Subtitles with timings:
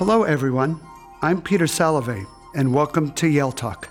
[0.00, 0.80] Hello, everyone.
[1.20, 2.24] I'm Peter Salovey,
[2.54, 3.90] and welcome to Yale Talk.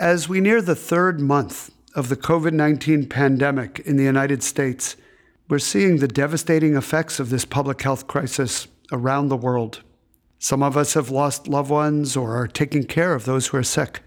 [0.00, 4.96] As we near the third month of the COVID 19 pandemic in the United States,
[5.48, 9.82] we're seeing the devastating effects of this public health crisis around the world.
[10.40, 13.62] Some of us have lost loved ones or are taking care of those who are
[13.62, 14.00] sick.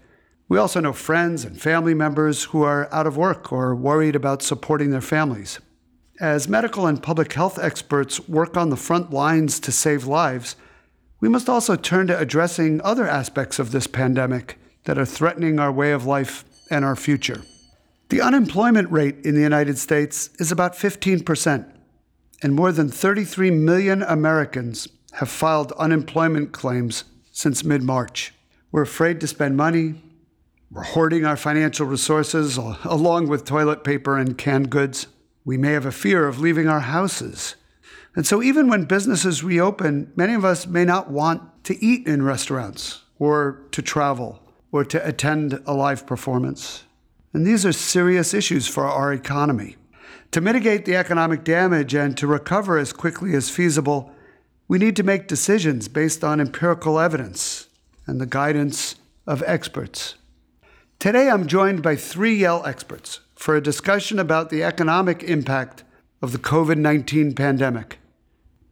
[0.50, 4.42] We also know friends and family members who are out of work or worried about
[4.42, 5.60] supporting their families.
[6.20, 10.56] As medical and public health experts work on the front lines to save lives,
[11.24, 15.72] we must also turn to addressing other aspects of this pandemic that are threatening our
[15.72, 17.40] way of life and our future.
[18.10, 21.64] The unemployment rate in the United States is about 15%,
[22.42, 28.34] and more than 33 million Americans have filed unemployment claims since mid March.
[28.70, 29.94] We're afraid to spend money.
[30.70, 35.06] We're hoarding our financial resources along with toilet paper and canned goods.
[35.42, 37.56] We may have a fear of leaving our houses.
[38.16, 42.22] And so, even when businesses reopen, many of us may not want to eat in
[42.22, 46.84] restaurants or to travel or to attend a live performance.
[47.32, 49.76] And these are serious issues for our economy.
[50.30, 54.12] To mitigate the economic damage and to recover as quickly as feasible,
[54.68, 57.68] we need to make decisions based on empirical evidence
[58.06, 58.96] and the guidance
[59.26, 60.14] of experts.
[60.98, 65.84] Today, I'm joined by three Yale experts for a discussion about the economic impact
[66.22, 67.98] of the COVID 19 pandemic.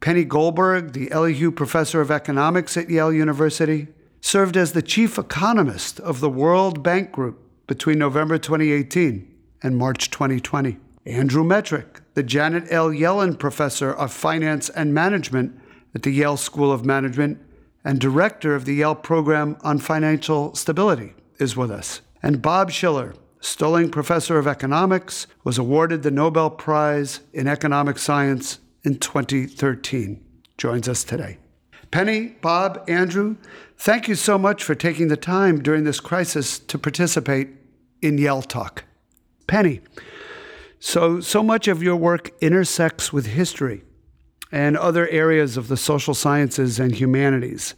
[0.02, 3.86] Penny Goldberg, the Elihu Professor of Economics at Yale University,
[4.20, 10.10] served as the chief economist of the World Bank Group between November 2018 and March
[10.10, 10.76] 2020.
[11.06, 12.88] Andrew Metrick, the Janet L.
[12.88, 15.56] Yellen Professor of Finance and Management
[15.94, 17.38] at the Yale School of Management
[17.84, 22.00] and director of the Yale Program on Financial Stability, is with us.
[22.24, 28.58] And Bob Shiller, Sterling Professor of Economics, was awarded the Nobel Prize in Economic Science
[28.84, 30.24] in 2013,
[30.58, 31.38] joins us today.
[31.90, 33.36] Penny, Bob, Andrew,
[33.76, 37.48] thank you so much for taking the time during this crisis to participate
[38.00, 38.84] in Yale Talk.
[39.46, 39.80] Penny,
[40.80, 43.84] so, so much of your work intersects with history
[44.50, 47.74] and other areas of the social sciences and humanities.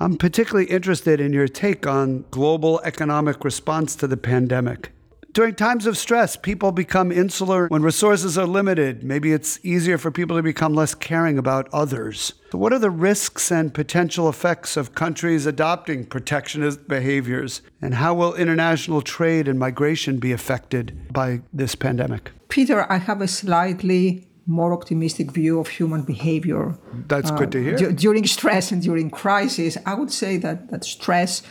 [0.00, 4.92] I'm particularly interested in your take on global economic response to the pandemic.
[5.36, 9.04] During times of stress, people become insular when resources are limited.
[9.04, 12.32] Maybe it's easier for people to become less caring about others.
[12.50, 17.60] So what are the risks and potential effects of countries adopting protectionist behaviors?
[17.82, 22.30] And how will international trade and migration be affected by this pandemic?
[22.48, 26.78] Peter, I have a slightly more optimistic view of human behavior.
[27.08, 27.76] That's uh, good to hear.
[27.76, 31.42] D- during stress and during crisis, I would say that, that stress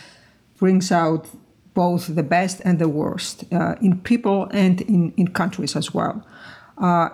[0.57, 1.27] brings out
[1.75, 6.25] both the best and the worst uh, in people and in, in countries as well.
[6.79, 7.09] Uh,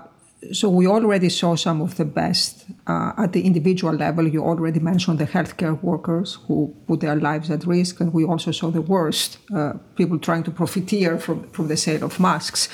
[0.54, 4.28] so we already saw some of the best uh, at the individual level.
[4.28, 8.52] You already mentioned the healthcare workers who put their lives at risk, and we also
[8.52, 12.70] saw the worst uh, people trying to profiteer from, from the sale of masks.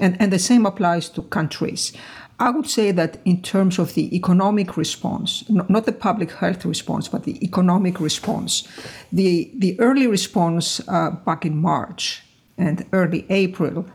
[0.00, 1.92] And, and the same applies to countries.
[2.38, 7.08] I would say that in terms of the economic response, not the public health response,
[7.08, 8.68] but the economic response,
[9.10, 12.22] the, the early response uh, back in March
[12.58, 13.86] and early April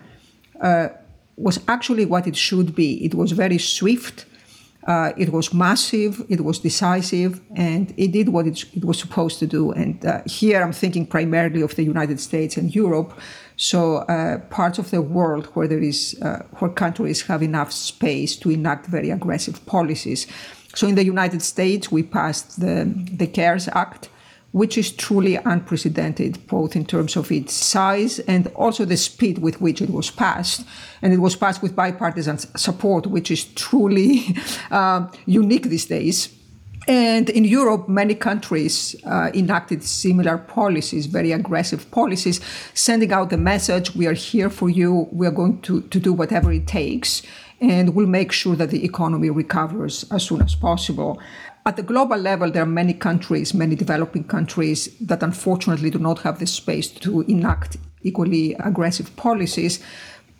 [0.60, 0.90] uh,
[1.38, 3.04] was actually what it should be.
[3.06, 4.26] It was very swift,
[4.88, 9.38] uh, it was massive, it was decisive, and it did what it, it was supposed
[9.40, 9.72] to do.
[9.72, 13.14] And uh, here I'm thinking primarily of the United States and Europe.
[13.62, 18.36] So uh, parts of the world where there is uh, where countries have enough space
[18.38, 20.26] to enact very aggressive policies.
[20.74, 24.10] So in the United States, we passed the, the CARES Act,
[24.52, 29.62] which is truly unprecedented, both in terms of its size and also the speed with
[29.62, 30.66] which it was passed.
[31.04, 34.36] And it was passed with bipartisan support, which is truly
[34.72, 36.36] uh, unique these days.
[36.88, 42.42] And in Europe, many countries uh, enacted similar policies, very aggressive policies,
[42.74, 46.12] sending out the message we are here for you, we are going to, to do
[46.12, 47.22] whatever it takes,
[47.60, 51.22] and we'll make sure that the economy recovers as soon as possible.
[51.64, 56.22] At the global level, there are many countries, many developing countries, that unfortunately do not
[56.24, 59.80] have the space to enact equally aggressive policies.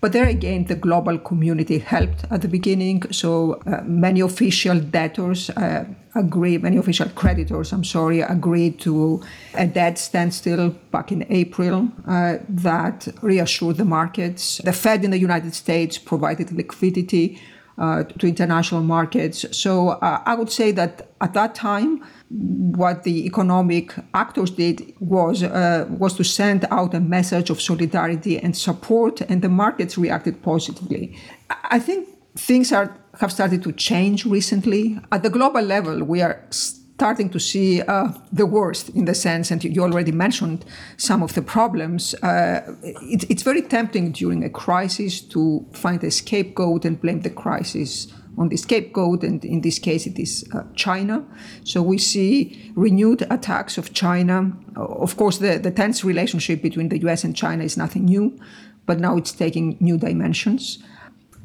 [0.02, 3.04] But there again, the global community helped at the beginning.
[3.12, 9.22] So uh, many official debtors uh, agree, many official creditors, I'm sorry, agreed to
[9.54, 14.60] a debt standstill back in April uh, that reassured the markets.
[14.66, 17.40] The Fed in the United States provided liquidity
[17.78, 19.46] uh, to international markets.
[19.56, 22.04] So uh, I would say that at that time,
[22.34, 28.40] what the economic actors did was uh, was to send out a message of solidarity
[28.40, 31.18] and support, and the markets reacted positively.
[31.50, 36.04] I think things are have started to change recently at the global level.
[36.04, 40.64] We are starting to see uh, the worst in the sense, and you already mentioned
[40.98, 42.14] some of the problems.
[42.24, 47.30] Uh, it, it's very tempting during a crisis to find a scapegoat and blame the
[47.30, 48.08] crisis
[48.38, 51.26] on the scapegoat, and in this case, it is uh, China.
[51.64, 54.52] So we see renewed attacks of China.
[54.76, 58.40] Of course, the, the tense relationship between the US and China is nothing new,
[58.86, 60.80] but now it's taking new dimensions.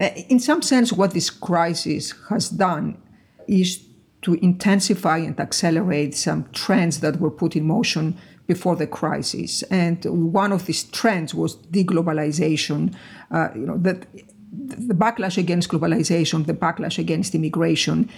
[0.00, 2.98] Uh, in some sense, what this crisis has done
[3.48, 3.84] is
[4.22, 8.16] to intensify and accelerate some trends that were put in motion
[8.46, 9.62] before the crisis.
[9.64, 12.94] And one of these trends was deglobalization.
[13.30, 14.06] Uh, you know that
[14.56, 18.08] the backlash against globalization, the backlash against immigration,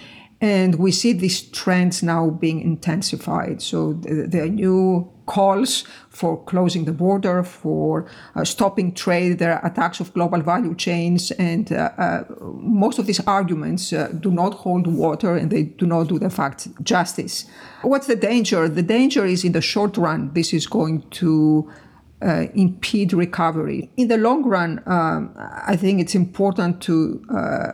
[0.41, 3.61] and we see these trends now being intensified.
[3.61, 9.37] So there are new calls for closing the border, for uh, stopping trade.
[9.37, 14.07] There are attacks of global value chains, and uh, uh, most of these arguments uh,
[14.19, 17.45] do not hold water and they do not do the facts justice.
[17.81, 18.69] What's the danger?
[18.69, 21.69] The danger is in the short run, this is going to
[22.21, 23.89] uh, impede recovery.
[23.97, 27.71] In the long run, um, I think it's important to uh,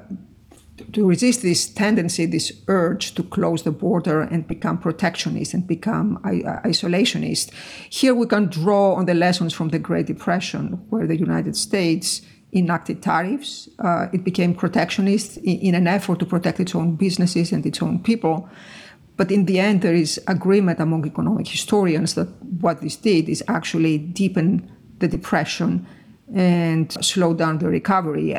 [0.91, 6.19] to resist this tendency, this urge to close the border and become protectionist and become
[6.23, 7.51] isolationist.
[7.89, 12.21] Here we can draw on the lessons from the Great Depression, where the United States
[12.51, 13.69] enacted tariffs.
[13.79, 17.81] Uh, it became protectionist in, in an effort to protect its own businesses and its
[17.81, 18.49] own people.
[19.17, 22.27] But in the end, there is agreement among economic historians that
[22.61, 24.69] what this did is actually deepen
[24.99, 25.87] the depression
[26.33, 28.35] and slow down the recovery.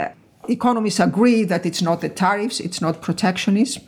[0.48, 3.82] Economists agree that it's not the tariffs, it's not protectionism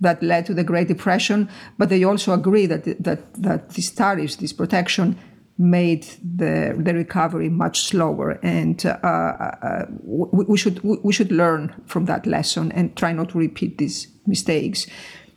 [0.00, 1.48] that led to the Great Depression,
[1.78, 5.16] but they also agree that, that, that these tariffs, this protection,
[5.56, 8.38] made the, the recovery much slower.
[8.42, 13.30] And uh, uh, we, we, should, we should learn from that lesson and try not
[13.30, 14.86] to repeat these mistakes.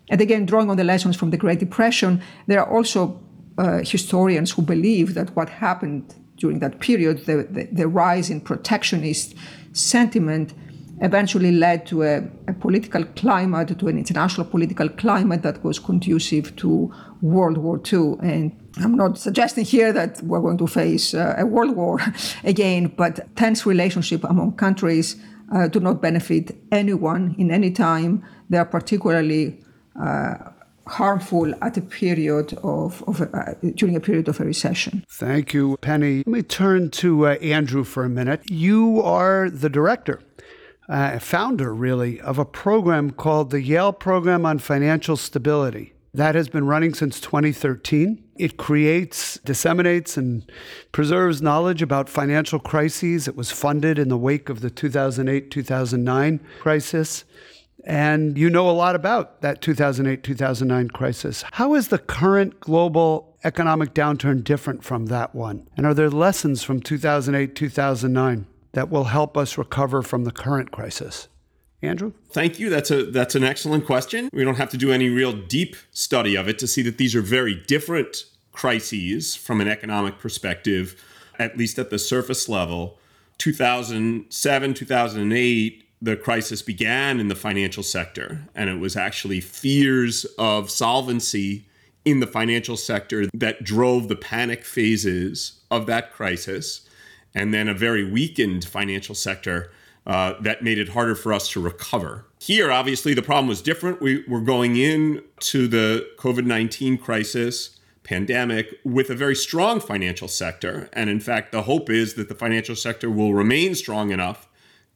[0.09, 3.19] And again, drawing on the lessons from the Great Depression, there are also
[3.57, 8.39] uh, historians who believe that what happened during that period, the, the, the rise in
[8.39, 9.35] protectionist
[9.73, 10.53] sentiment,
[11.01, 12.17] eventually led to a,
[12.47, 18.15] a, political climate, to an international political climate that was conducive to World War II.
[18.21, 21.99] And I'm not suggesting here that we're going to face uh, a world war
[22.43, 25.17] again, but tense relationship among countries
[25.53, 28.23] uh, do not benefit anyone in any time.
[28.49, 29.59] They are particularly
[30.87, 35.03] harmful at a period of, of uh, during a period of a recession.
[35.09, 36.17] Thank you, Penny.
[36.17, 38.49] Let me turn to uh, Andrew for a minute.
[38.49, 40.21] You are the director,
[40.89, 45.93] uh, founder really, of a program called the Yale Program on Financial Stability.
[46.13, 48.23] That has been running since 2013.
[48.37, 50.49] It creates, disseminates, and
[50.91, 53.27] preserves knowledge about financial crises.
[53.27, 57.23] It was funded in the wake of the 2008 2009 crisis.
[57.87, 61.45] And you know a lot about that 2008 2009 crisis.
[61.53, 65.69] How is the current global economic downturn different from that one?
[65.77, 70.71] And are there lessons from 2008 2009 that will help us recover from the current
[70.71, 71.29] crisis?
[71.81, 72.11] Andrew?
[72.29, 72.69] Thank you.
[72.69, 74.29] That's a that's an excellent question.
[74.33, 77.15] We don't have to do any real deep study of it to see that these
[77.15, 81.01] are very different crises from an economic perspective,
[81.39, 82.97] at least at the surface level.
[83.37, 90.69] 2007, 2008 the crisis began in the financial sector, and it was actually fears of
[90.69, 91.65] solvency
[92.05, 96.87] in the financial sector that drove the panic phases of that crisis,
[97.33, 99.71] and then a very weakened financial sector
[100.05, 102.25] uh, that made it harder for us to recover.
[102.39, 104.01] Here, obviously, the problem was different.
[104.01, 110.29] We were going in to the COVID 19 crisis pandemic with a very strong financial
[110.29, 110.89] sector.
[110.93, 114.46] And in fact, the hope is that the financial sector will remain strong enough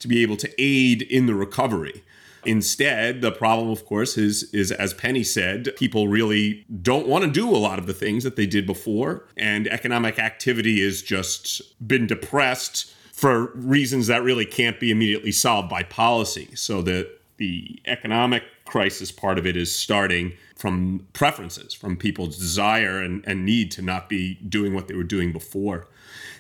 [0.01, 2.03] to be able to aid in the recovery.
[2.43, 7.29] Instead, the problem, of course, is is as Penny said, people really don't want to
[7.29, 11.61] do a lot of the things that they did before, and economic activity has just
[11.87, 16.49] been depressed for reasons that really can't be immediately solved by policy.
[16.55, 22.99] So that the economic crisis part of it is starting from preferences, from people's desire
[22.99, 25.87] and, and need to not be doing what they were doing before.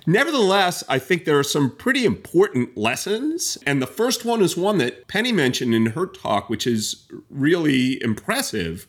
[0.07, 3.57] Nevertheless, I think there are some pretty important lessons.
[3.65, 8.01] And the first one is one that Penny mentioned in her talk, which is really
[8.03, 8.87] impressive,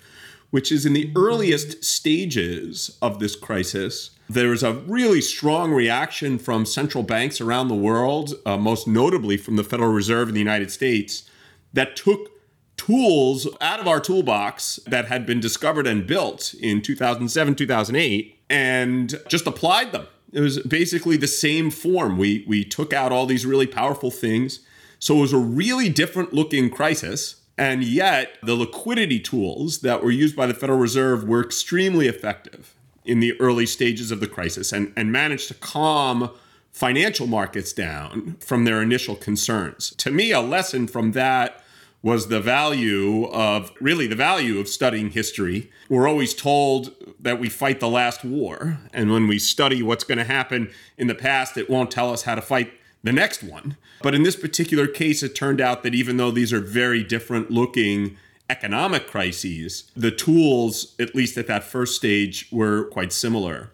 [0.51, 4.11] which is in the earliest stages of this crisis.
[4.29, 9.37] There was a really strong reaction from central banks around the world, uh, most notably
[9.37, 11.29] from the Federal Reserve in the United States,
[11.75, 12.31] that took
[12.79, 19.21] tools out of our toolbox that had been discovered and built in 2007, 2008, and
[19.29, 22.19] just applied them it was basically the same form.
[22.19, 24.61] We we took out all these really powerful things.
[24.99, 30.11] So it was a really different looking crisis And yet, the liquidity tools that were
[30.11, 32.75] used by the Federal Reserve were extremely effective
[33.05, 36.31] in the early stages of the crisis and, and managed to calm
[36.71, 39.91] financial markets down from their initial concerns.
[39.99, 41.62] To me, a lesson from that
[42.03, 45.71] was the value of really the value of studying history.
[45.89, 48.79] We're always told that we fight the last war.
[48.93, 52.23] And when we study what's going to happen in the past, it won't tell us
[52.23, 52.73] how to fight
[53.05, 53.77] the next one.
[54.03, 57.51] But in this particular case, it turned out that even though these are very different
[57.51, 58.17] looking
[58.51, 63.71] economic crises, the tools, at least at that first stage, were quite similar.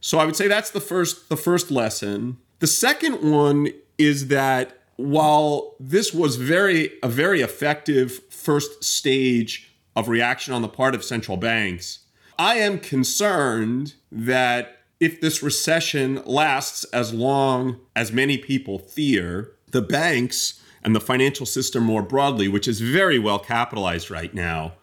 [0.00, 2.38] So I would say that's the first the first lesson.
[2.58, 10.08] The second one is that while this was very a very effective first stage of
[10.08, 12.00] reaction on the part of central banks,
[12.38, 19.82] I am concerned that if this recession lasts as long as many people fear, the
[19.82, 24.74] banks and the financial system more broadly, which is very well capitalized right now,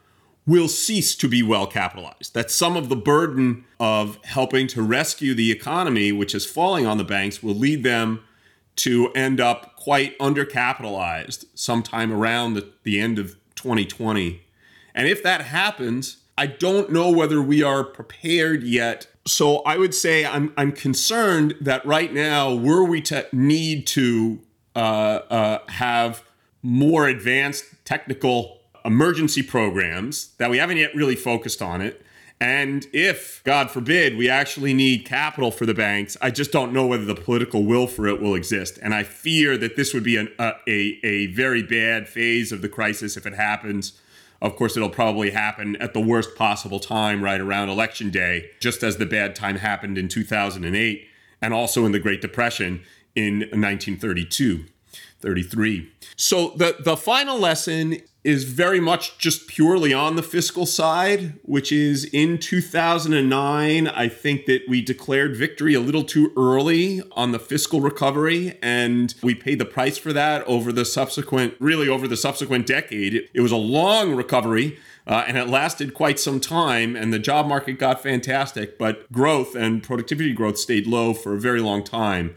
[0.45, 2.33] will cease to be well capitalized.
[2.33, 6.97] That some of the burden of helping to rescue the economy, which is falling on
[6.97, 8.23] the banks, will lead them
[8.79, 14.41] to end up quite undercapitalized sometime around the, the end of 2020.
[14.95, 19.07] And if that happens, I don't know whether we are prepared yet.
[19.27, 24.39] So I would say I'm, I'm concerned that right now, were we to need to
[24.75, 24.79] uh,
[25.29, 26.24] uh, have
[26.63, 32.01] more advanced technical emergency programs that we haven't yet really focused on it,
[32.41, 36.88] and if, God forbid, we actually need capital for the banks, I just don't know
[36.88, 38.79] whether the political will for it will exist.
[38.81, 42.62] And I fear that this would be an, a, a, a very bad phase of
[42.62, 44.00] the crisis if it happens.
[44.41, 48.84] Of course, it'll probably happen at the worst possible time, right around election day, just
[48.84, 51.08] as the bad time happened in 2008
[51.41, 52.81] and also in the Great Depression
[53.15, 54.63] in 1932.
[55.19, 55.91] 33.
[56.15, 61.72] So the the final lesson is very much just purely on the fiscal side, which
[61.72, 67.39] is in 2009, I think that we declared victory a little too early on the
[67.39, 72.17] fiscal recovery and we paid the price for that over the subsequent really over the
[72.17, 73.13] subsequent decade.
[73.13, 74.77] It, it was a long recovery
[75.08, 79.55] uh, and it lasted quite some time and the job market got fantastic, but growth
[79.55, 82.36] and productivity growth stayed low for a very long time.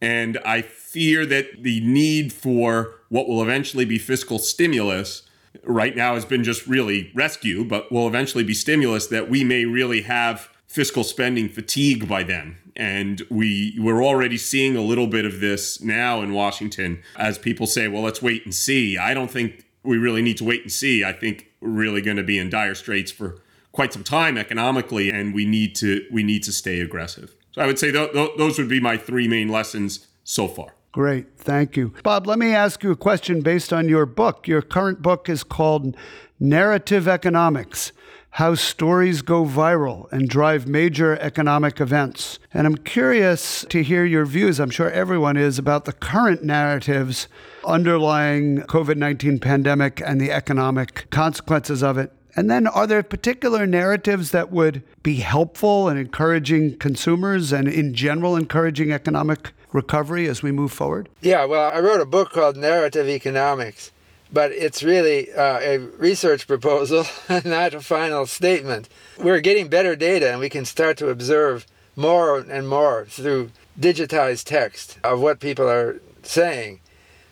[0.00, 0.62] And I
[0.98, 5.22] fear that the need for what will eventually be fiscal stimulus
[5.62, 9.64] right now has been just really rescue, but will eventually be stimulus that we may
[9.64, 12.56] really have fiscal spending fatigue by then.
[12.74, 17.68] And we we're already seeing a little bit of this now in Washington as people
[17.68, 18.98] say, well, let's wait and see.
[18.98, 21.04] I don't think we really need to wait and see.
[21.04, 23.40] I think we're really going to be in dire straits for
[23.70, 27.36] quite some time economically and we need to we need to stay aggressive.
[27.52, 30.74] So I would say th- th- those would be my three main lessons so far.
[30.92, 31.92] Great, thank you.
[32.02, 34.48] Bob, let me ask you a question based on your book.
[34.48, 35.94] Your current book is called
[36.40, 37.92] Narrative Economics
[38.30, 42.38] How Stories Go Viral and Drive Major Economic Events.
[42.54, 47.28] And I'm curious to hear your views, I'm sure everyone is, about the current narratives
[47.66, 52.12] underlying COVID-19 pandemic and the economic consequences of it.
[52.34, 57.94] And then, are there particular narratives that would be helpful in encouraging consumers and, in
[57.94, 61.08] general, encouraging economic recovery as we move forward?
[61.20, 63.92] Yeah, well, I wrote a book called Narrative Economics,
[64.32, 67.04] but it's really uh, a research proposal,
[67.44, 68.88] not a final statement.
[69.18, 74.44] We're getting better data, and we can start to observe more and more through digitized
[74.44, 76.80] text of what people are saying.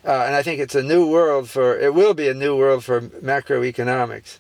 [0.05, 2.85] Uh, and I think it's a new world for, it will be a new world
[2.85, 4.39] for macroeconomics.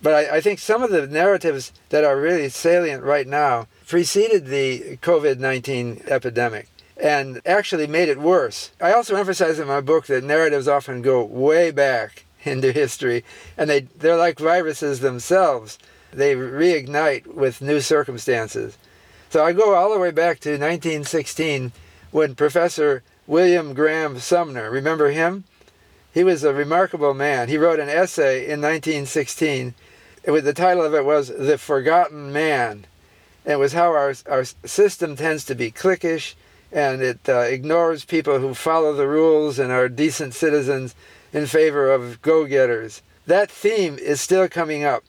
[0.00, 4.46] But I, I, think some of the narratives that are really salient right now preceded
[4.46, 6.68] the COVID 19 epidemic
[7.00, 8.70] and actually made it worse.
[8.80, 13.24] I also emphasize in my book that narratives often go way back into history
[13.56, 15.78] and they, they're like viruses themselves.
[16.12, 18.78] They reignite with new circumstances.
[19.30, 21.72] So I go all the way back to 1916
[22.10, 25.44] when Professor William Graham Sumner, remember him?
[26.12, 27.48] He was a remarkable man.
[27.48, 29.74] He wrote an essay in 1916
[30.26, 32.86] was, the title of it was The Forgotten Man.
[33.44, 36.34] And it was how our, our system tends to be cliquish
[36.72, 40.94] and it uh, ignores people who follow the rules and are decent citizens
[41.32, 43.02] in favor of go getters.
[43.26, 45.02] That theme is still coming up.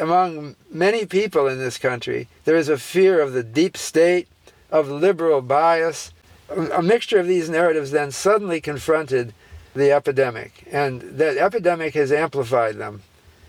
[0.00, 4.28] Among many people in this country, there is a fear of the deep state,
[4.70, 6.12] of liberal bias.
[6.50, 9.32] A mixture of these narratives then suddenly confronted
[9.74, 13.02] the epidemic, and that epidemic has amplified them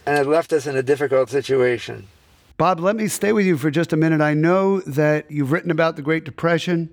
[0.07, 2.07] and it left us in a difficult situation.
[2.55, 4.21] Bob, let me stay with you for just a minute.
[4.21, 6.89] I know that you've written about the Great Depression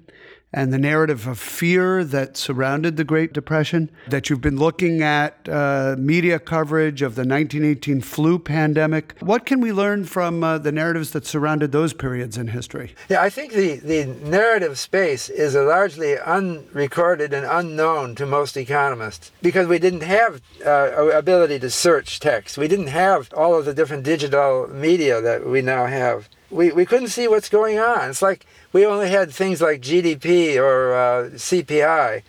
[0.54, 5.48] and the narrative of fear that surrounded the Great Depression, that you've been looking at
[5.48, 9.16] uh, media coverage of the 1918 flu pandemic.
[9.18, 12.94] What can we learn from uh, the narratives that surrounded those periods in history?
[13.08, 19.32] Yeah, I think the, the narrative space is largely unrecorded and unknown to most economists
[19.42, 22.56] because we didn't have uh, ability to search text.
[22.56, 26.86] We didn't have all of the different digital media that we now have we, we
[26.86, 28.10] couldn't see what's going on.
[28.10, 32.22] It's like we only had things like GDP or uh, CPI.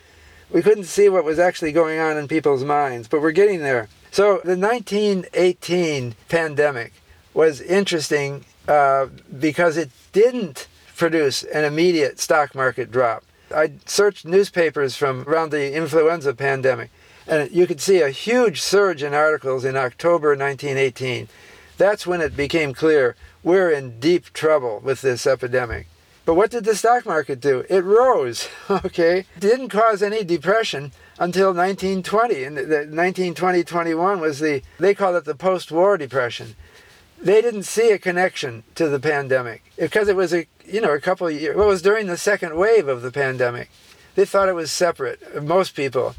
[0.50, 3.88] We couldn't see what was actually going on in people's minds, but we're getting there.
[4.10, 6.92] So the 1918 pandemic
[7.34, 9.06] was interesting uh,
[9.38, 10.66] because it didn't
[10.96, 13.22] produce an immediate stock market drop.
[13.54, 16.90] I searched newspapers from around the influenza pandemic,
[17.28, 21.28] and you could see a huge surge in articles in October 1918.
[21.76, 23.14] That's when it became clear
[23.46, 25.86] we're in deep trouble with this epidemic.
[26.24, 27.64] But what did the stock market do?
[27.70, 29.20] It rose, okay?
[29.20, 32.42] It didn't cause any depression until 1920.
[32.42, 36.56] And the 1920-21 was the, they call it the post-war depression.
[37.22, 41.00] They didn't see a connection to the pandemic because it was a, you know, a
[41.00, 43.70] couple of years, well, it was during the second wave of the pandemic.
[44.16, 46.16] They thought it was separate, most people.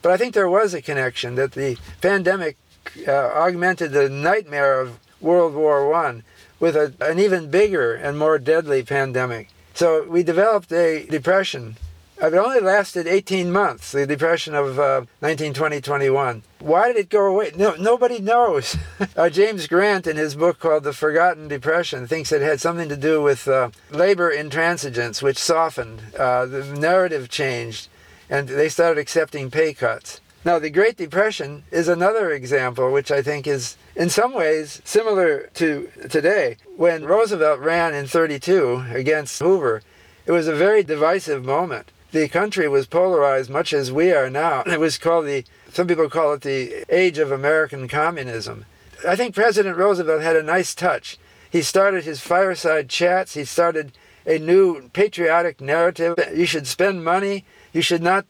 [0.00, 2.56] But I think there was a connection that the pandemic
[3.04, 6.22] uh, augmented the nightmare of World War One
[6.60, 9.48] with a, an even bigger and more deadly pandemic.
[9.74, 11.76] So we developed a depression.
[12.20, 16.42] It only lasted 18 months, the depression of uh, 1920-21.
[16.58, 17.52] Why did it go away?
[17.54, 18.76] No, nobody knows.
[19.16, 22.96] uh, James Grant, in his book called The Forgotten Depression, thinks it had something to
[22.96, 26.02] do with uh, labor intransigence, which softened.
[26.18, 27.88] Uh, the narrative changed,
[28.28, 30.20] and they started accepting pay cuts.
[30.48, 35.50] Now, the Great Depression is another example, which I think is in some ways similar
[35.56, 36.56] to today.
[36.74, 39.82] When Roosevelt ran in 32 against Hoover,
[40.24, 41.92] it was a very divisive moment.
[42.12, 44.62] The country was polarized much as we are now.
[44.66, 48.64] It was called the, some people call it the age of American communism.
[49.06, 51.18] I think President Roosevelt had a nice touch.
[51.50, 53.92] He started his fireside chats, he started
[54.24, 56.18] a new patriotic narrative.
[56.34, 58.26] You should spend money you should not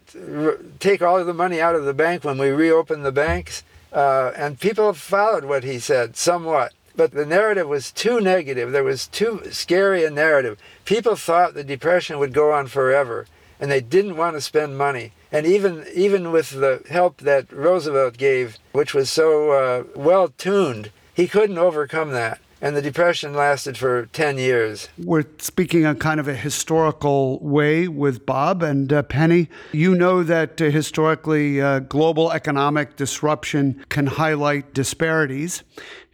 [0.81, 3.63] take all of the money out of the bank when we reopen the banks.
[3.93, 6.73] Uh, and people followed what he said somewhat.
[6.95, 8.73] But the narrative was too negative.
[8.73, 10.59] There was too scary a narrative.
[10.85, 13.27] People thought the depression would go on forever,
[13.61, 15.13] and they didn't want to spend money.
[15.31, 20.91] And even even with the help that Roosevelt gave, which was so uh, well tuned,
[21.15, 24.89] he couldn't overcome that and the depression lasted for 10 years.
[24.99, 29.49] We're speaking a kind of a historical way with Bob and uh, Penny.
[29.73, 35.63] You know that uh, historically, uh, global economic disruption can highlight disparities.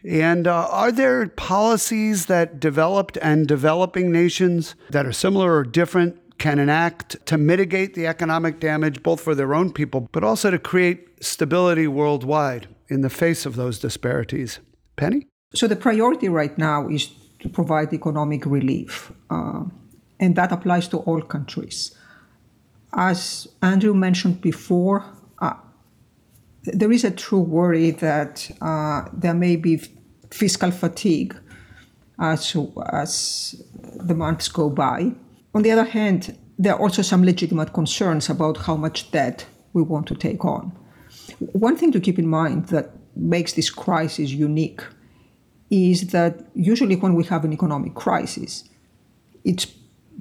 [0.06, 6.20] And uh, are there policies that developed and developing nations that are similar or different
[6.36, 10.58] can enact to mitigate the economic damage, both for their own people, but also to
[10.58, 14.58] create stability worldwide in the face of those disparities?
[14.96, 15.26] Penny?
[15.54, 19.64] So the priority right now is to provide economic relief, uh,
[20.18, 21.96] and that applies to all countries.
[22.92, 25.04] As Andrew mentioned before,
[25.40, 25.54] uh,
[26.64, 29.82] there is a true worry that uh, there may be
[30.30, 31.36] fiscal fatigue
[32.18, 32.56] as,
[32.92, 33.62] as
[33.96, 35.12] the months go by.
[35.54, 39.82] On the other hand, there are also some legitimate concerns about how much debt we
[39.82, 40.72] want to take on.
[41.38, 44.82] One thing to keep in mind that makes this crisis unique
[45.70, 48.64] is that usually when we have an economic crisis,
[49.44, 49.66] it's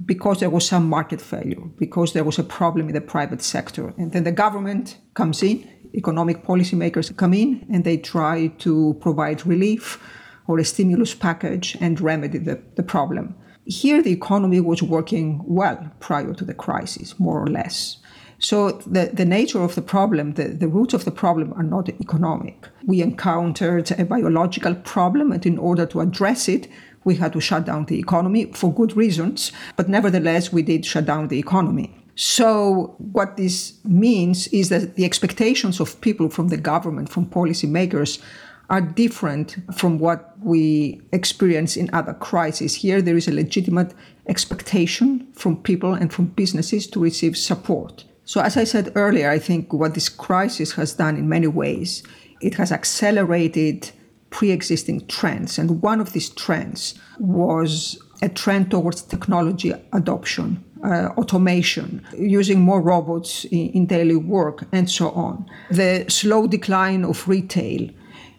[0.04, 3.94] because there was some market failure, because there was a problem in the private sector.
[3.96, 9.46] And then the government comes in, economic policymakers come in, and they try to provide
[9.46, 10.02] relief
[10.46, 13.34] or a stimulus package and remedy the, the problem.
[13.66, 17.96] Here, the economy was working well prior to the crisis, more or less.
[18.44, 21.88] So the, the nature of the problem, the, the roots of the problem are not
[21.88, 22.68] economic.
[22.84, 26.68] We encountered a biological problem, and in order to address it,
[27.04, 31.06] we had to shut down the economy for good reasons, but nevertheless, we did shut
[31.06, 31.96] down the economy.
[32.16, 38.20] So, what this means is that the expectations of people from the government, from policymakers,
[38.68, 42.74] are different from what we experience in other crises.
[42.74, 43.94] Here, there is a legitimate
[44.28, 48.04] expectation from people and from businesses to receive support.
[48.24, 52.02] So, as I said earlier, I think what this crisis has done in many ways,
[52.40, 53.90] it has accelerated
[54.30, 55.58] pre existing trends.
[55.58, 62.80] And one of these trends was a trend towards technology adoption, uh, automation, using more
[62.80, 65.44] robots in, in, daily work, and so on.
[65.70, 67.90] The slow decline of retail.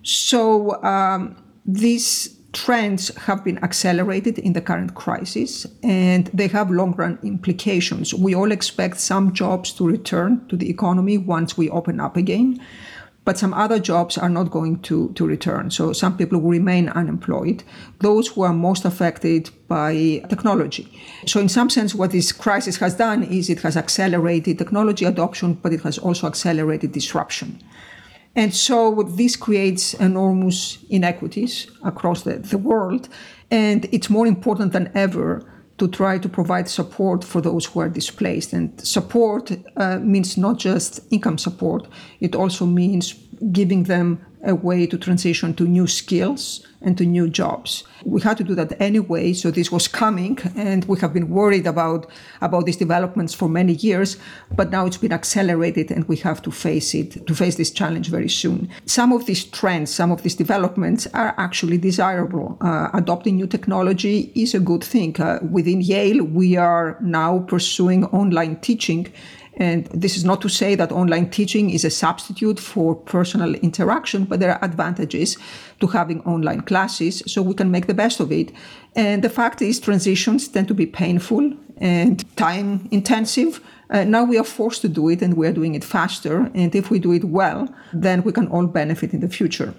[0.02, 6.94] So, um, these trends have been accelerated in the current crisis and they have long
[6.94, 8.14] run implications.
[8.14, 12.62] We all expect some jobs to return to the economy once we open up again,
[13.26, 15.70] but some other jobs are not going to, to return.
[15.70, 17.64] So some people will remain unemployed,
[18.00, 20.88] those who are most affected by technology.
[21.26, 25.56] So, in some sense, what this crisis has done is it has accelerated technology adoption,
[25.56, 27.60] but it has also accelerated disruption.
[28.36, 33.08] And so this creates enormous inequities across the, the world.
[33.50, 35.46] And it's more important than ever
[35.78, 38.54] to try to provide support for those who are displaced.
[38.54, 41.88] And support uh, means not just income support,
[42.20, 43.14] it also means
[43.52, 47.84] giving them a way to transition to new skills and to new jobs.
[48.04, 51.66] We had to do that anyway, so this was coming, and we have been worried
[51.66, 52.10] about,
[52.42, 54.18] about these developments for many years,
[54.56, 58.10] but now it's been accelerated and we have to face it, to face this challenge
[58.10, 58.70] very soon.
[58.86, 62.58] Some of these trends, some of these developments are actually desirable.
[62.62, 65.20] Uh, adopting new technology is a good thing.
[65.20, 69.12] Uh, within Yale, we are now pursuing online teaching
[69.58, 74.26] and this is not to say that online teaching is a substitute for personal interaction,
[74.26, 75.38] but there are advantages
[75.80, 78.52] to having online classes, so we can make the best of it.
[78.96, 83.62] And the fact is, transitions tend to be painful and time intensive.
[83.90, 86.50] Uh, now we are forced to do it and we are doing it faster.
[86.54, 89.74] And if we do it well, then we can all benefit in the future.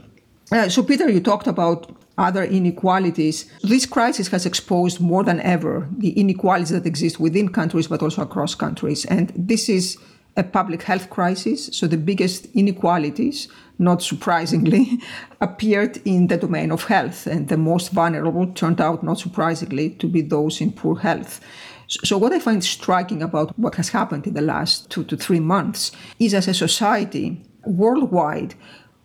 [0.53, 3.51] Uh, so, Peter, you talked about other inequalities.
[3.63, 8.23] This crisis has exposed more than ever the inequalities that exist within countries, but also
[8.23, 9.05] across countries.
[9.07, 9.99] And this is
[10.37, 11.67] a public health crisis.
[11.73, 15.01] So, the biggest inequalities, not surprisingly,
[15.41, 17.27] appeared in the domain of health.
[17.27, 21.41] And the most vulnerable turned out, not surprisingly, to be those in poor health.
[21.89, 25.41] So, what I find striking about what has happened in the last two to three
[25.41, 28.55] months is as a society worldwide,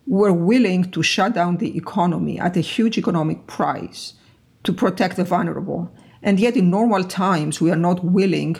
[0.06, 4.14] were willing to shut down the economy at a huge economic price
[4.64, 5.90] to protect the vulnerable.
[6.22, 8.56] And yet, in normal times, we are not willing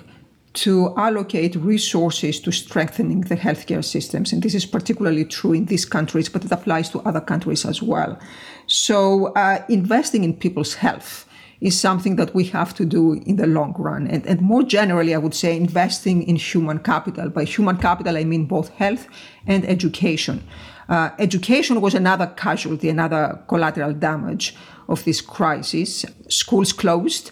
[0.55, 4.33] to allocate resources to strengthening the healthcare systems.
[4.33, 7.83] And this is particularly true in these countries, but it applies to other countries as
[7.83, 8.19] well.
[8.67, 11.27] So, uh, investing in people's health
[11.63, 14.09] is something that we have to do in the long run.
[14.09, 17.31] And, and more generally, I would say investing in human capital.
[17.31, 19.07] By human capital, I mean both health
[19.47, 20.43] and education.
[20.93, 24.55] Uh, education was another casualty, another collateral damage
[24.91, 26.05] of this crisis.
[26.29, 27.31] Schools closed,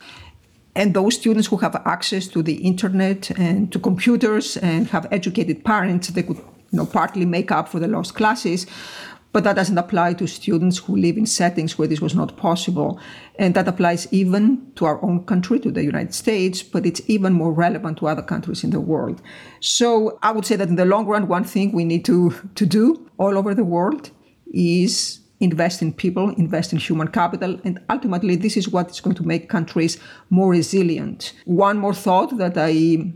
[0.75, 5.63] and those students who have access to the internet and to computers and have educated
[5.63, 8.67] parents, they could you know, partly make up for the lost classes.
[9.33, 12.99] But that doesn't apply to students who live in settings where this was not possible.
[13.39, 17.33] And that applies even to our own country, to the United States, but it's even
[17.33, 19.23] more relevant to other countries in the world.
[19.61, 22.67] So I would say that in the long run, one thing we need to, to
[22.67, 24.11] do all over the world
[24.53, 29.17] is invest in people, invest in human capital, and ultimately, this is what is going
[29.17, 31.33] to make countries more resilient.
[31.47, 33.13] One more thought that I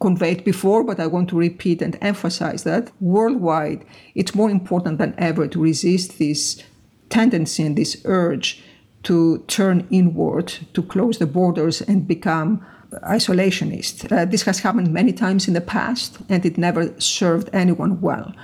[0.00, 5.14] conveyed before, but I want to repeat and emphasize that worldwide, it's more important than
[5.16, 6.62] ever to resist this
[7.08, 8.62] tendency and this urge
[9.04, 12.64] to turn inward, to close the borders and become
[13.04, 14.10] isolationist.
[14.10, 18.34] Uh, this has happened many times in the past, and it never served anyone well.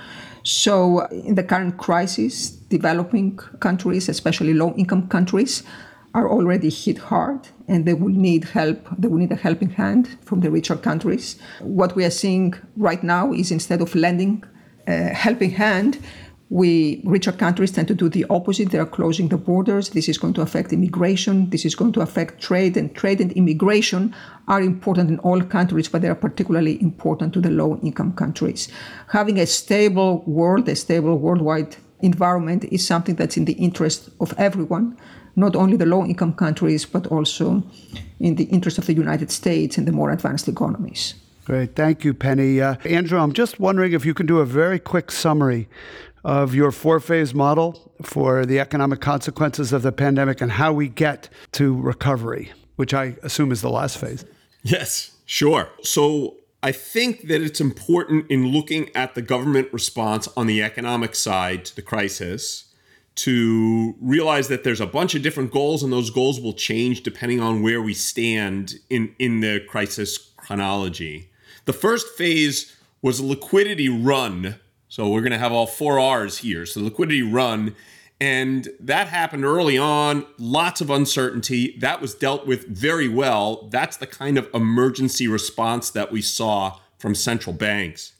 [0.43, 5.63] So, in the current crisis, developing countries, especially low income countries,
[6.13, 8.87] are already hit hard and they will need help.
[8.97, 11.39] They will need a helping hand from the richer countries.
[11.59, 14.43] What we are seeing right now is instead of lending
[14.87, 15.97] a helping hand,
[16.49, 18.69] we richer countries tend to do the opposite.
[18.69, 19.89] They are closing the borders.
[19.89, 21.49] This is going to affect immigration.
[21.49, 24.13] This is going to affect trade, and trade and immigration
[24.47, 28.67] are important in all countries, but they are particularly important to the low-income countries.
[29.07, 34.35] Having a stable world, a stable worldwide environment, is something that's in the interest of
[34.37, 34.95] everyone
[35.35, 37.63] not only the low income countries, but also
[38.19, 41.15] in the interest of the United States and the more advanced economies.
[41.45, 41.75] Great.
[41.75, 42.61] Thank you, Penny.
[42.61, 45.67] Uh, Andrew, I'm just wondering if you can do a very quick summary
[46.23, 50.87] of your four phase model for the economic consequences of the pandemic and how we
[50.87, 54.23] get to recovery, which I assume is the last phase.
[54.61, 55.67] Yes, sure.
[55.81, 61.13] So I think that it's important in looking at the government response on the economic
[61.13, 62.72] side to the crisis
[63.15, 67.39] to realize that there's a bunch of different goals and those goals will change depending
[67.39, 71.29] on where we stand in, in the crisis chronology.
[71.65, 74.55] The first phase was a liquidity run.
[74.87, 76.65] So we're going to have all four R's here.
[76.65, 77.75] So liquidity run.
[78.19, 81.75] And that happened early on, lots of uncertainty.
[81.79, 83.67] That was dealt with very well.
[83.69, 88.13] That's the kind of emergency response that we saw from central banks.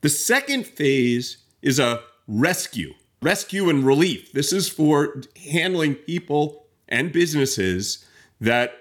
[0.00, 4.32] The second phase is a rescue rescue and relief.
[4.32, 8.04] This is for handling people and businesses
[8.40, 8.72] that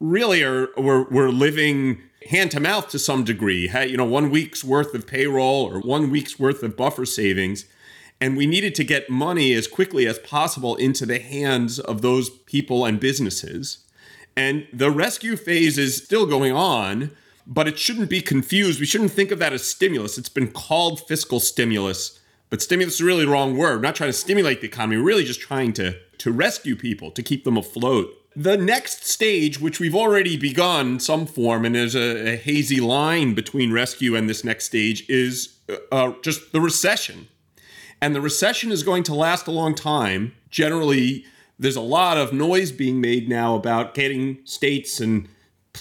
[0.00, 3.70] really are we're, we're living hand to mouth to some degree.
[3.70, 7.66] You know, one week's worth of payroll or one week's worth of buffer savings.
[8.20, 12.30] And we needed to get money as quickly as possible into the hands of those
[12.30, 13.84] people and businesses.
[14.36, 17.10] And the rescue phase is still going on,
[17.46, 18.80] but it shouldn't be confused.
[18.80, 20.18] We shouldn't think of that as stimulus.
[20.18, 22.18] It's been called fiscal stimulus,
[22.50, 23.76] but stimulus is really the wrong word.
[23.76, 27.10] We're not trying to stimulate the economy, we're really just trying to, to rescue people,
[27.12, 28.10] to keep them afloat.
[28.34, 33.34] The next stage, which we've already begun some form, and there's a, a hazy line
[33.34, 37.28] between rescue and this next stage, is uh, uh, just the recession.
[38.00, 40.34] And the recession is going to last a long time.
[40.50, 41.24] Generally,
[41.58, 45.28] there's a lot of noise being made now about getting states and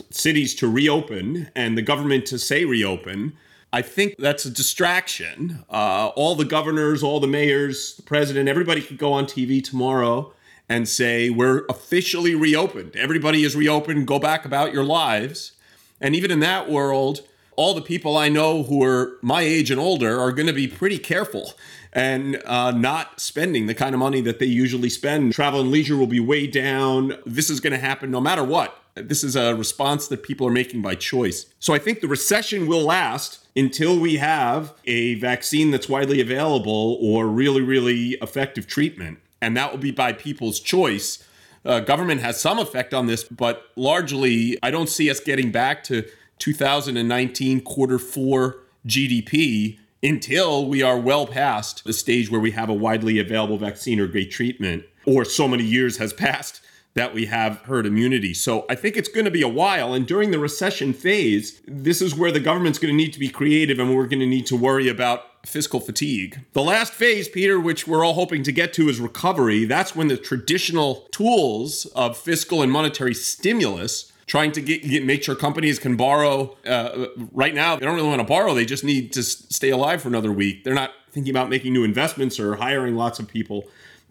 [0.09, 3.33] cities to reopen and the government to say reopen.
[3.75, 5.65] I think that's a distraction.
[5.69, 10.31] Uh, all the governors, all the mayors, the president, everybody could go on TV tomorrow
[10.69, 12.95] and say, We're officially reopened.
[12.95, 14.07] Everybody is reopened.
[14.07, 15.51] Go back about your lives.
[15.99, 19.79] And even in that world, all the people I know who are my age and
[19.79, 21.51] older are going to be pretty careful
[21.91, 25.33] and uh, not spending the kind of money that they usually spend.
[25.33, 27.17] Travel and leisure will be way down.
[27.25, 28.81] This is going to happen no matter what.
[28.93, 31.47] This is a response that people are making by choice.
[31.59, 36.97] So I think the recession will last until we have a vaccine that's widely available
[37.01, 39.19] or really, really effective treatment.
[39.41, 41.23] And that will be by people's choice.
[41.63, 45.83] Uh, government has some effect on this, but largely, I don't see us getting back
[45.85, 46.05] to
[46.39, 52.73] 2019 quarter four GDP until we are well past the stage where we have a
[52.73, 56.61] widely available vaccine or great treatment, or so many years has passed
[56.95, 58.33] that we have herd immunity.
[58.33, 59.93] So I think it's going to be a while.
[59.93, 63.27] And during the recession phase, this is where the government's going to need to be
[63.27, 66.39] creative and we're going to need to worry about fiscal fatigue.
[66.53, 69.65] The last phase, Peter, which we're all hoping to get to, is recovery.
[69.65, 75.21] That's when the traditional tools of fiscal and monetary stimulus trying to get, get, make
[75.23, 76.57] sure companies can borrow.
[76.65, 80.01] Uh, right now, they don't really want to borrow; they just need to stay alive
[80.01, 80.63] for another week.
[80.63, 83.65] They're not thinking about making new investments or hiring lots of people.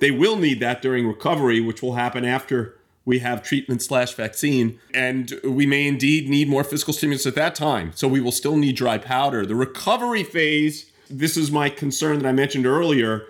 [0.05, 4.79] They will need that during recovery, which will happen after we have treatment slash vaccine,
[4.93, 7.91] and we may indeed need more fiscal stimulus at that time.
[7.95, 9.47] So we will still need dry powder.
[9.47, 10.93] The recovery phase.
[11.09, 13.25] This is my concern that I mentioned earlier.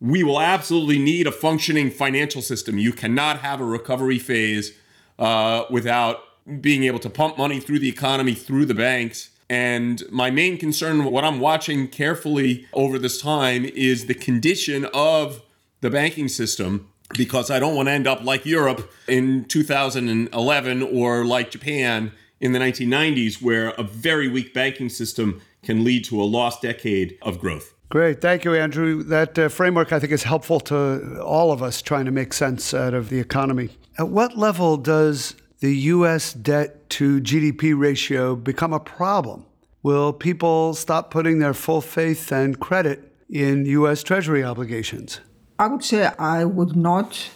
[0.00, 2.76] We will absolutely need a functioning financial system.
[2.76, 4.72] You cannot have a recovery phase
[5.20, 6.24] uh, without
[6.60, 9.30] being able to pump money through the economy, through the banks.
[9.48, 15.40] And my main concern, what I'm watching carefully over this time, is the condition of
[15.86, 21.24] the banking system because I don't want to end up like Europe in 2011 or
[21.24, 26.24] like Japan in the 1990s, where a very weak banking system can lead to a
[26.24, 27.72] lost decade of growth.
[27.88, 28.20] Great.
[28.20, 29.04] Thank you, Andrew.
[29.04, 32.74] That uh, framework, I think, is helpful to all of us trying to make sense
[32.74, 33.70] out of the economy.
[33.96, 36.32] At what level does the U.S.
[36.32, 39.46] debt to GDP ratio become a problem?
[39.84, 44.02] Will people stop putting their full faith and credit in U.S.
[44.02, 45.20] Treasury obligations?
[45.58, 47.30] I would say I would not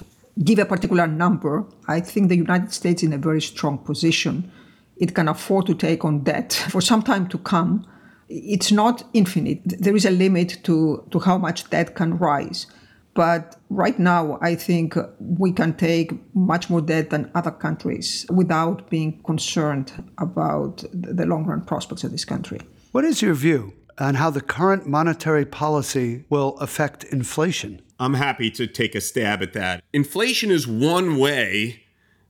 [0.44, 1.64] give a particular number.
[1.88, 4.50] I think the United States is in a very strong position.
[4.96, 7.86] It can afford to take on debt for some time to come.
[8.28, 9.60] It's not infinite.
[9.64, 12.66] There is a limit to, to how much debt can rise.
[13.14, 18.88] But right now, I think we can take much more debt than other countries without
[18.88, 22.60] being concerned about the long run prospects of this country.
[22.92, 27.82] What is your view on how the current monetary policy will affect inflation?
[27.98, 29.84] I'm happy to take a stab at that.
[29.92, 31.84] Inflation is one way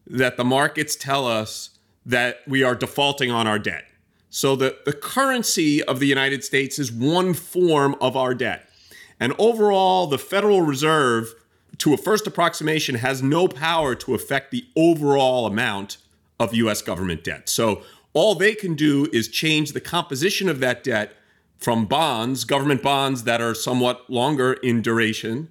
[0.06, 1.70] that the markets tell us
[2.04, 3.84] that we are defaulting on our debt.
[4.30, 8.68] So the, the currency of the United States is one form of our debt.
[9.18, 11.34] And overall, the Federal Reserve,
[11.78, 15.98] to a first approximation, has no power to affect the overall amount
[16.38, 17.48] of US government debt.
[17.48, 21.12] So all they can do is change the composition of that debt
[21.60, 25.48] from bonds, government bonds that are somewhat longer in duration,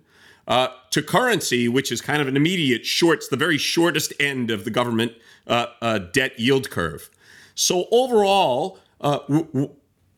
[0.48, 4.50] uh, to currency, which is kind of an immediate short, it's the very shortest end
[4.50, 5.13] of the government
[5.45, 7.12] uh, uh, debt yield curve.
[7.54, 9.69] So overall, uh, w- w-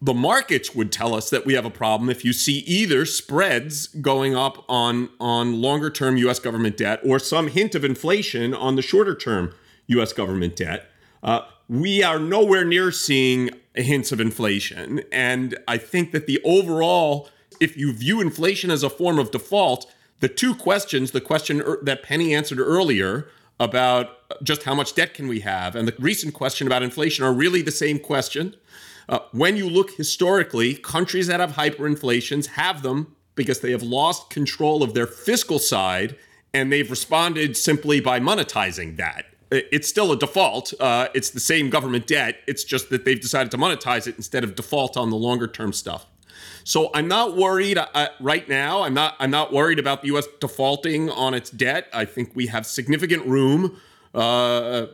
[0.01, 3.87] the markets would tell us that we have a problem if you see either spreads
[3.87, 8.75] going up on on longer term US government debt or some hint of inflation on
[8.75, 9.53] the shorter term
[9.87, 10.89] US government debt.
[11.21, 15.01] Uh, we are nowhere near seeing hints of inflation.
[15.11, 17.29] And I think that the overall,
[17.59, 21.79] if you view inflation as a form of default, the two questions, the question er,
[21.83, 23.29] that Penny answered earlier
[23.59, 27.33] about just how much debt can we have, and the recent question about inflation are
[27.33, 28.55] really the same question.
[29.09, 34.29] Uh, when you look historically, countries that have hyperinflations have them because they have lost
[34.29, 36.15] control of their fiscal side
[36.53, 39.25] and they've responded simply by monetizing that.
[39.51, 40.73] It's still a default.
[40.79, 42.37] Uh, it's the same government debt.
[42.47, 45.73] It's just that they've decided to monetize it instead of default on the longer term
[45.73, 46.05] stuff.
[46.63, 48.83] So I'm not worried uh, right now.
[48.83, 49.15] I'm not.
[49.19, 50.27] I'm not worried about the U.S.
[50.39, 51.87] defaulting on its debt.
[51.93, 53.79] I think we have significant room.
[54.13, 54.87] Uh,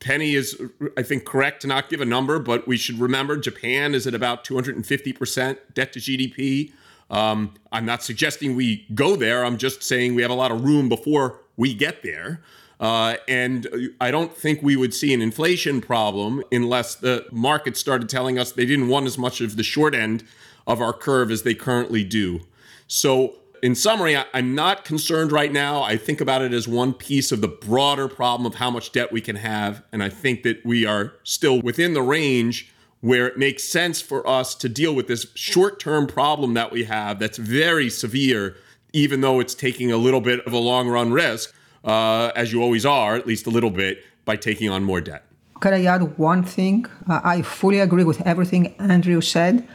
[0.00, 0.60] Penny is,
[0.96, 4.14] I think, correct to not give a number, but we should remember Japan is at
[4.14, 6.72] about 250 percent debt to GDP.
[7.10, 9.44] Um, I'm not suggesting we go there.
[9.44, 12.40] I'm just saying we have a lot of room before we get there.
[12.82, 13.68] Uh, and
[14.00, 18.50] I don't think we would see an inflation problem unless the market started telling us
[18.50, 20.24] they didn't want as much of the short end
[20.66, 22.40] of our curve as they currently do.
[22.88, 25.82] So, in summary, I'm not concerned right now.
[25.82, 29.12] I think about it as one piece of the broader problem of how much debt
[29.12, 29.84] we can have.
[29.92, 34.26] And I think that we are still within the range where it makes sense for
[34.28, 38.56] us to deal with this short term problem that we have that's very severe,
[38.92, 42.62] even though it's taking a little bit of a long run risk, uh, as you
[42.62, 45.24] always are, at least a little bit, by taking on more debt.
[45.60, 46.86] Can I add one thing?
[47.08, 49.66] Uh, I fully agree with everything Andrew said.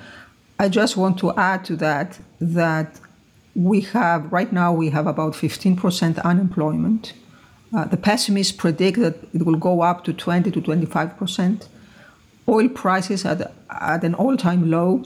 [0.59, 2.99] I just want to add to that that
[3.55, 7.13] we have, right now, we have about 15% unemployment.
[7.73, 11.67] Uh, the pessimists predict that it will go up to 20 to 25%.
[12.47, 15.03] Oil prices are at an all time low.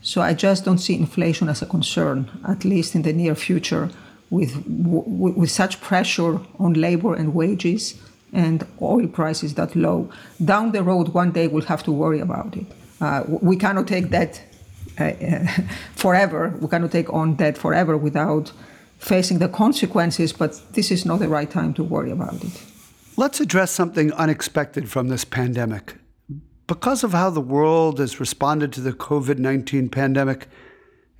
[0.00, 3.90] So I just don't see inflation as a concern, at least in the near future,
[4.30, 8.00] with, with, such pressure on labor and wages
[8.32, 10.10] and oil prices that low.
[10.44, 12.66] Down the road, one day we'll have to worry about it.
[13.00, 14.42] Uh, we cannot take that
[14.98, 15.12] uh,
[15.94, 16.54] forever.
[16.60, 18.52] We cannot take on debt forever without
[18.98, 22.62] facing the consequences, but this is not the right time to worry about it.
[23.16, 25.94] Let's address something unexpected from this pandemic.
[26.66, 30.48] Because of how the world has responded to the COVID 19 pandemic,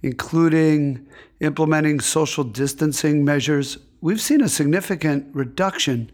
[0.02, 1.06] including
[1.40, 6.10] implementing social distancing measures, we've seen a significant reduction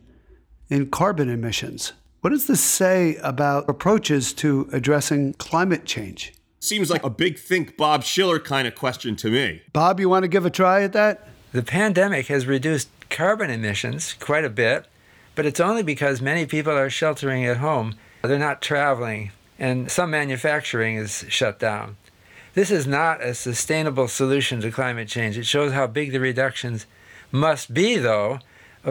[0.69, 1.93] in carbon emissions.
[2.21, 6.33] What does this say about approaches to addressing climate change?
[6.59, 9.61] Seems like a big think Bob Shiller kind of question to me.
[9.75, 11.29] Bob, you want to give a try at that?
[11.53, 14.87] The pandemic has reduced carbon emissions quite a bit,
[15.35, 17.95] but it's only because many people are sheltering at home.
[18.23, 21.97] They're not traveling, and some manufacturing is shut down.
[22.55, 25.37] This is not a sustainable solution to climate change.
[25.37, 26.87] It shows how big the reductions
[27.33, 28.39] must be, though,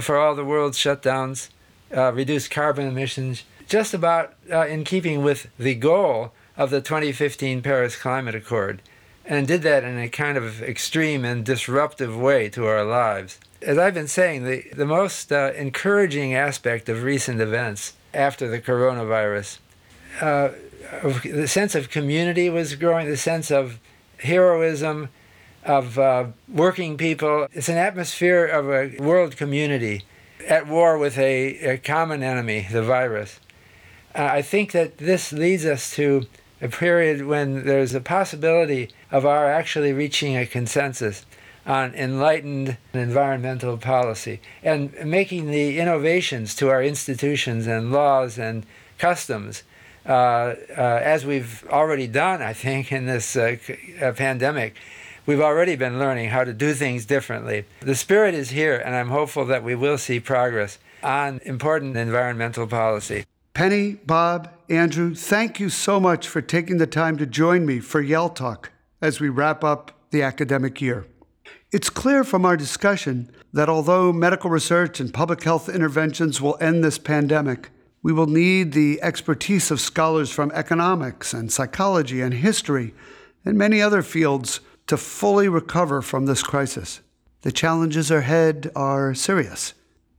[0.02, 1.49] for all the world's shutdowns,
[1.95, 7.62] uh, reduced carbon emissions, just about uh, in keeping with the goal of the 2015
[7.62, 8.82] Paris Climate Accord
[9.26, 13.39] and did that in a kind of extreme and disruptive way to our lives.
[13.62, 18.60] As I've been saying, the, the most uh, encouraging aspect of recent events after the
[18.60, 19.60] coronavirus,
[20.91, 23.80] uh, the sense of community was growing, the sense of
[24.19, 25.10] heroism,
[25.63, 27.48] of uh, working people.
[27.54, 30.04] It's an atmosphere of a world community
[30.48, 33.39] at war with a, a common enemy, the virus.
[34.15, 36.28] Uh, I think that this leads us to
[36.62, 41.26] a period when there's a possibility of our actually reaching a consensus
[41.65, 48.65] on enlightened environmental policy and making the innovations to our institutions and laws and
[48.98, 49.63] customs,
[50.06, 53.58] as we've already done, I think, in this uh,
[54.02, 54.76] uh, pandemic.
[55.26, 57.66] We've already been learning how to do things differently.
[57.80, 62.68] The spirit is here, and I'm hopeful that we will see progress on important environmental
[62.68, 63.26] policy.
[63.54, 68.02] Penny, Bob, Andrew, thank you so much for taking the time to join me for
[68.02, 71.06] Yale Talk as we wrap up the academic year.
[71.72, 76.84] It's clear from our discussion that although medical research and public health interventions will end
[76.84, 77.70] this pandemic,
[78.04, 82.94] we will need the expertise of scholars from economics and psychology and history
[83.44, 87.02] and many other fields to fully recover from this crisis.
[87.42, 89.74] The challenges ahead are serious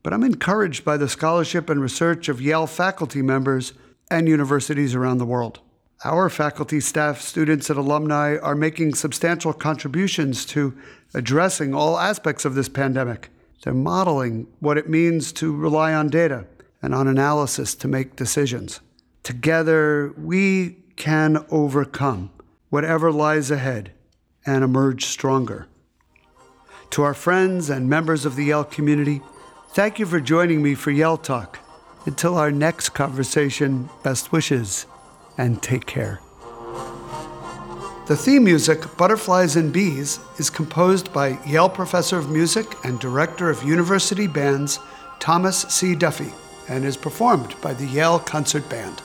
[0.04, 3.72] but I'm encouraged by the scholarship and research of Yale faculty members
[4.10, 5.60] and universities around the world.
[6.04, 10.76] Our faculty, staff, students, and alumni are making substantial contributions to
[11.14, 13.30] addressing all aspects of this pandemic.
[13.62, 16.44] They're modeling what it means to rely on data
[16.84, 18.80] and on analysis to make decisions.
[19.22, 22.30] Together, we can overcome
[22.68, 23.92] whatever lies ahead
[24.46, 25.66] and emerge stronger.
[26.90, 29.22] To our friends and members of the Yale community,
[29.74, 31.58] Thank you for joining me for Yale Talk.
[32.06, 34.86] Until our next conversation, best wishes
[35.36, 36.20] and take care.
[38.06, 43.50] The theme music, Butterflies and Bees, is composed by Yale Professor of Music and Director
[43.50, 44.78] of University Bands,
[45.18, 45.96] Thomas C.
[45.96, 46.32] Duffy,
[46.68, 49.02] and is performed by the Yale Concert Band.